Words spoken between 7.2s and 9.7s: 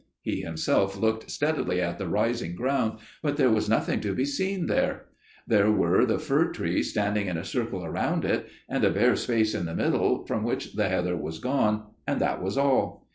in a circle round it, and a bare space in